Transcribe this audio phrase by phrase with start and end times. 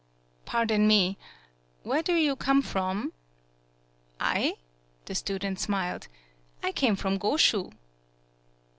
[0.45, 1.15] "Pardon me.
[1.83, 3.13] Where do you come from?"
[4.19, 4.55] "I?"
[5.05, 6.07] the student smiled.
[6.63, 7.71] "I came from Goshu."